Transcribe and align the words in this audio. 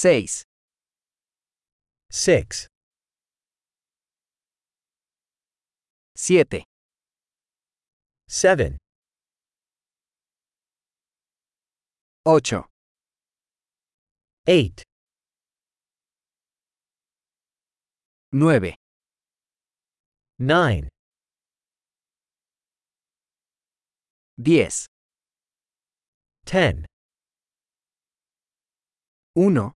6, 0.00 0.44
6, 2.08 2.68
7, 6.14 6.62
7, 8.28 8.78
8, 12.24 12.64
8, 14.46 14.84
9, 18.32 18.74
9, 20.38 20.88
10, 24.38 24.86
10, 26.46 26.86
1, 29.34 29.77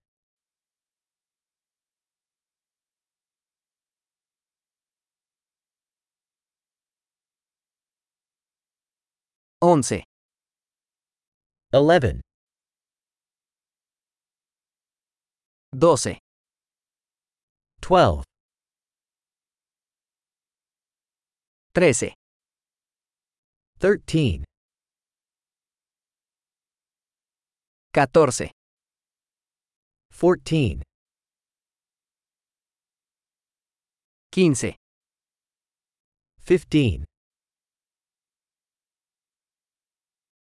11, 9.63 10.03
11, 11.71 12.19
12, 15.73 16.17
12, 17.81 18.23
13, 21.75 22.13
13, 23.79 24.43
14, 27.93 28.51
14, 30.11 30.81
15, 34.31 34.75
15, 36.41 37.05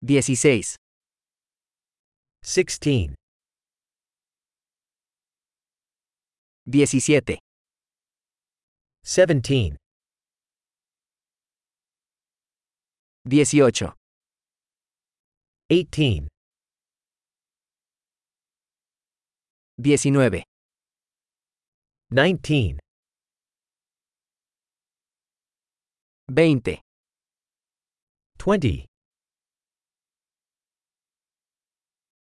16, 0.06 0.76
16, 2.42 3.14
17, 6.68 7.38
17, 9.04 9.76
18, 13.28 13.94
18, 15.68 16.28
19, 19.78 20.44
19, 22.10 22.78
20, 26.28 26.80
20, 28.38 28.86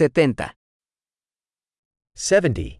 70, 0.00 0.54
70, 2.14 2.78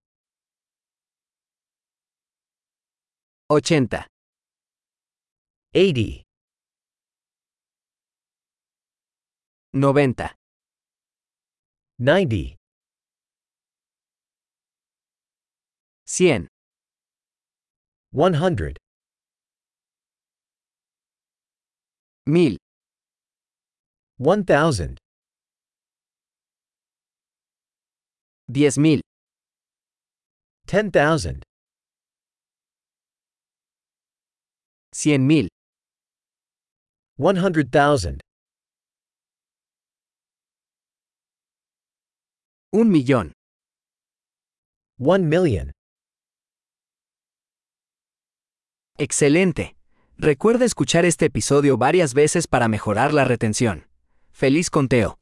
80, 3.51 4.07
80, 5.75 6.23
90, 9.75 10.35
90, 11.99 12.57
100, 16.07 16.49
100, 18.13 18.77
1000, 22.27 22.57
1000, 24.19 25.00
10.000, 28.51 29.01
10,000, 30.67 31.43
100.000, 34.93 35.49
100,000, 37.17 38.21
un 42.73 42.89
millón. 42.89 43.33
1 44.99 45.25
million. 45.25 45.73
Excelente. 48.99 49.75
Recuerda 50.19 50.67
escuchar 50.67 51.07
este 51.07 51.27
episodio 51.27 51.79
varias 51.79 52.13
veces 52.13 52.47
para 52.47 52.69
mejorar 52.69 53.15
la 53.15 53.25
retención. 53.25 53.89
Feliz 54.31 54.69
conteo. 54.69 55.17